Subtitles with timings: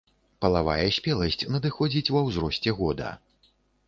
[0.43, 3.11] Палавая спеласць надыходзіць ва ўзросце года.